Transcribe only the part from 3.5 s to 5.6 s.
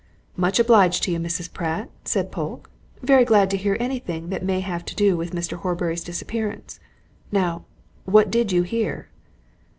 to hear anything that may have to do with Mr.